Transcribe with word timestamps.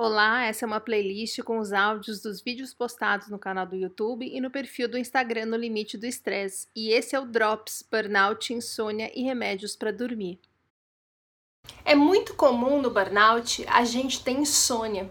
Olá, 0.00 0.44
essa 0.44 0.64
é 0.64 0.66
uma 0.68 0.78
playlist 0.78 1.42
com 1.42 1.58
os 1.58 1.72
áudios 1.72 2.22
dos 2.22 2.40
vídeos 2.40 2.72
postados 2.72 3.28
no 3.28 3.36
canal 3.36 3.66
do 3.66 3.74
YouTube 3.74 4.24
e 4.24 4.40
no 4.40 4.48
perfil 4.48 4.88
do 4.88 4.96
Instagram 4.96 5.46
No 5.46 5.56
Limite 5.56 5.98
do 5.98 6.06
Estresse. 6.06 6.68
E 6.72 6.90
esse 6.90 7.16
é 7.16 7.20
o 7.20 7.26
Drops 7.26 7.84
Burnout, 7.90 8.54
Insônia 8.54 9.10
e 9.12 9.24
Remédios 9.24 9.74
para 9.74 9.92
Dormir. 9.92 10.38
É 11.84 11.96
muito 11.96 12.32
comum 12.34 12.80
no 12.80 12.92
burnout 12.92 13.66
a 13.66 13.84
gente 13.84 14.22
ter 14.22 14.30
insônia. 14.30 15.10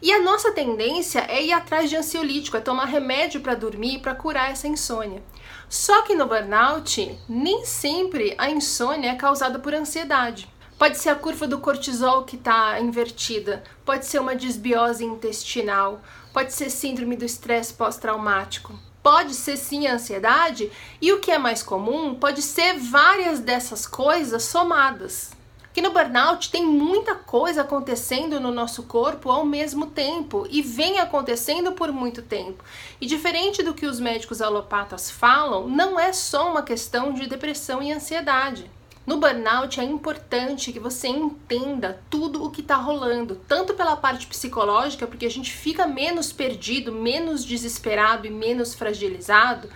E 0.00 0.10
a 0.10 0.22
nossa 0.22 0.52
tendência 0.52 1.20
é 1.28 1.44
ir 1.44 1.52
atrás 1.52 1.90
de 1.90 1.96
ansiolítico, 1.96 2.56
é 2.56 2.60
tomar 2.60 2.86
remédio 2.86 3.42
para 3.42 3.54
dormir 3.54 4.00
para 4.00 4.14
curar 4.14 4.50
essa 4.50 4.66
insônia. 4.66 5.22
Só 5.68 6.00
que 6.00 6.14
no 6.14 6.26
burnout, 6.26 7.18
nem 7.28 7.66
sempre 7.66 8.34
a 8.38 8.48
insônia 8.48 9.10
é 9.10 9.16
causada 9.16 9.58
por 9.58 9.74
ansiedade. 9.74 10.48
Pode 10.84 10.98
ser 10.98 11.08
a 11.08 11.14
curva 11.14 11.48
do 11.48 11.60
cortisol 11.60 12.24
que 12.24 12.36
está 12.36 12.78
invertida, 12.78 13.64
pode 13.86 14.04
ser 14.04 14.18
uma 14.18 14.36
desbiose 14.36 15.02
intestinal, 15.02 16.02
pode 16.30 16.52
ser 16.52 16.68
síndrome 16.68 17.16
do 17.16 17.24
estresse 17.24 17.72
pós-traumático, 17.72 18.78
pode 19.02 19.32
ser 19.32 19.56
sim 19.56 19.86
a 19.86 19.94
ansiedade, 19.94 20.70
e 21.00 21.10
o 21.10 21.20
que 21.20 21.30
é 21.30 21.38
mais 21.38 21.62
comum, 21.62 22.14
pode 22.14 22.42
ser 22.42 22.74
várias 22.74 23.40
dessas 23.40 23.86
coisas 23.86 24.42
somadas. 24.42 25.30
Que 25.72 25.80
no 25.80 25.90
burnout 25.90 26.50
tem 26.50 26.66
muita 26.66 27.14
coisa 27.14 27.62
acontecendo 27.62 28.38
no 28.38 28.50
nosso 28.50 28.82
corpo 28.82 29.30
ao 29.30 29.46
mesmo 29.46 29.86
tempo 29.86 30.46
e 30.50 30.60
vem 30.60 31.00
acontecendo 31.00 31.72
por 31.72 31.90
muito 31.92 32.20
tempo. 32.20 32.62
E 33.00 33.06
diferente 33.06 33.62
do 33.62 33.72
que 33.72 33.86
os 33.86 33.98
médicos 33.98 34.42
alopatas 34.42 35.10
falam, 35.10 35.66
não 35.66 35.98
é 35.98 36.12
só 36.12 36.50
uma 36.50 36.62
questão 36.62 37.14
de 37.14 37.26
depressão 37.26 37.82
e 37.82 37.90
ansiedade. 37.90 38.70
No 39.06 39.18
burnout 39.18 39.78
é 39.78 39.84
importante 39.84 40.72
que 40.72 40.80
você 40.80 41.08
entenda 41.08 42.00
tudo 42.08 42.42
o 42.42 42.50
que 42.50 42.62
está 42.62 42.76
rolando, 42.76 43.36
tanto 43.46 43.74
pela 43.74 43.96
parte 43.96 44.26
psicológica, 44.26 45.06
porque 45.06 45.26
a 45.26 45.30
gente 45.30 45.52
fica 45.52 45.86
menos 45.86 46.32
perdido, 46.32 46.90
menos 46.90 47.44
desesperado 47.44 48.26
e 48.26 48.30
menos 48.30 48.74
fragilizado, 48.74 49.68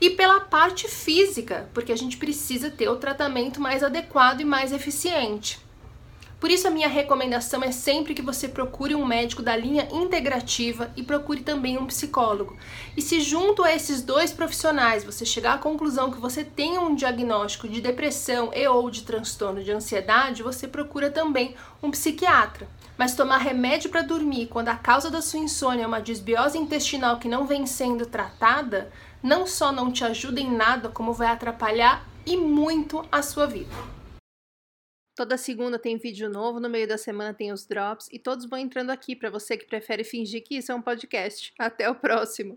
e 0.00 0.10
pela 0.10 0.38
parte 0.38 0.86
física, 0.86 1.68
porque 1.74 1.90
a 1.90 1.96
gente 1.96 2.16
precisa 2.16 2.70
ter 2.70 2.88
o 2.88 2.96
tratamento 2.96 3.60
mais 3.60 3.82
adequado 3.82 4.42
e 4.42 4.44
mais 4.44 4.72
eficiente. 4.72 5.58
Por 6.40 6.52
isso, 6.52 6.68
a 6.68 6.70
minha 6.70 6.88
recomendação 6.88 7.64
é 7.64 7.72
sempre 7.72 8.14
que 8.14 8.22
você 8.22 8.46
procure 8.46 8.94
um 8.94 9.04
médico 9.04 9.42
da 9.42 9.56
linha 9.56 9.88
integrativa 9.90 10.92
e 10.96 11.02
procure 11.02 11.40
também 11.40 11.76
um 11.76 11.86
psicólogo. 11.86 12.56
E 12.96 13.02
se 13.02 13.20
junto 13.20 13.64
a 13.64 13.74
esses 13.74 14.02
dois 14.02 14.30
profissionais 14.30 15.02
você 15.02 15.26
chegar 15.26 15.54
à 15.54 15.58
conclusão 15.58 16.12
que 16.12 16.20
você 16.20 16.44
tem 16.44 16.78
um 16.78 16.94
diagnóstico 16.94 17.68
de 17.68 17.80
depressão 17.80 18.52
e 18.54 18.68
ou 18.68 18.88
de 18.88 19.02
transtorno 19.02 19.64
de 19.64 19.72
ansiedade, 19.72 20.44
você 20.44 20.68
procura 20.68 21.10
também 21.10 21.56
um 21.82 21.90
psiquiatra. 21.90 22.68
Mas 22.96 23.16
tomar 23.16 23.38
remédio 23.38 23.90
para 23.90 24.02
dormir 24.02 24.46
quando 24.46 24.68
a 24.68 24.76
causa 24.76 25.10
da 25.10 25.20
sua 25.20 25.40
insônia 25.40 25.82
é 25.82 25.86
uma 25.88 26.00
desbiose 26.00 26.56
intestinal 26.56 27.18
que 27.18 27.28
não 27.28 27.48
vem 27.48 27.66
sendo 27.66 28.06
tratada, 28.06 28.92
não 29.20 29.44
só 29.44 29.72
não 29.72 29.90
te 29.90 30.04
ajuda 30.04 30.40
em 30.40 30.54
nada, 30.54 30.88
como 30.88 31.12
vai 31.12 31.28
atrapalhar 31.28 32.06
e 32.24 32.36
muito 32.36 33.04
a 33.10 33.22
sua 33.22 33.46
vida. 33.46 33.97
Toda 35.18 35.36
segunda 35.36 35.80
tem 35.80 35.96
vídeo 35.96 36.30
novo, 36.30 36.60
no 36.60 36.70
meio 36.70 36.86
da 36.86 36.96
semana 36.96 37.34
tem 37.34 37.50
os 37.50 37.66
drops 37.66 38.06
e 38.12 38.20
todos 38.20 38.48
vão 38.48 38.56
entrando 38.56 38.90
aqui 38.90 39.16
para 39.16 39.28
você 39.28 39.56
que 39.56 39.66
prefere 39.66 40.04
fingir 40.04 40.44
que 40.44 40.56
isso 40.58 40.70
é 40.70 40.74
um 40.76 40.80
podcast. 40.80 41.52
Até 41.58 41.90
o 41.90 41.94
próximo! 41.96 42.56